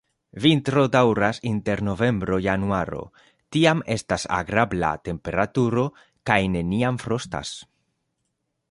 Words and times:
Vintro 0.43 0.83
daŭras 0.93 1.39
inter 1.49 1.83
novembro-januaro, 1.89 3.03
tiam 3.57 3.85
estas 3.97 4.27
agrabla 4.41 4.91
temperaturo 5.11 5.87
kaj 6.31 6.41
neniam 6.57 7.01
frostas. 7.07 7.55